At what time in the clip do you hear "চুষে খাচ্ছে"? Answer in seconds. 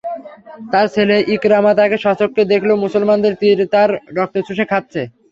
4.47-5.01